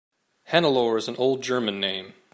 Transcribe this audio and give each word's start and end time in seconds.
Hannelore 0.49 0.97
is 0.97 1.07
an 1.07 1.15
old 1.17 1.43
German 1.43 1.79
name. 1.79 2.15